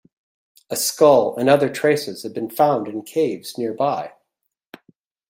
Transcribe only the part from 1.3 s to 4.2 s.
and other traces have been found in caves nearby.